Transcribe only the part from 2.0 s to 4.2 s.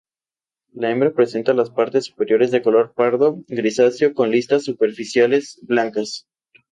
superiores de color pardo grisáceo,